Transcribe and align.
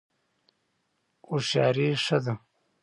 هوښیاري 1.27 1.87
ښه 2.03 2.17
ده. 2.25 2.33